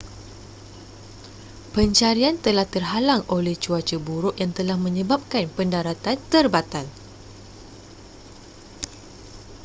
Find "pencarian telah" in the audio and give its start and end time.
1.77-2.65